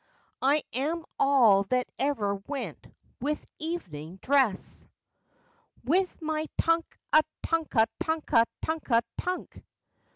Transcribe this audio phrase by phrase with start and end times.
[0.41, 2.87] I am all that ever went
[3.19, 4.87] with evening dress!
[5.83, 9.63] With my "_Tunk a tunka tunka tunka tunk!